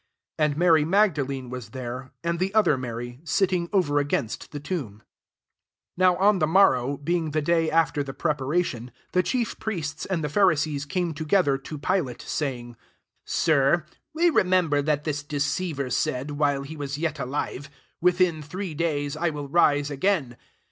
[0.39, 4.95] 61 And Mary Magdalene was there, and the other Mary; sitting over against the tomb.
[4.95, 5.03] n MATTHEW XXVIIL 62
[5.97, 10.23] NOW on the morrow, being the day after the prepara tion, the chief priests and
[10.23, 12.77] the Pharisees came together to Pi late, 63 saying,"
[13.25, 13.85] Sir,
[14.15, 17.69] we re member that this deceiver said, while he was yet alive,
[18.01, 20.35] «Within three days I will rise again.'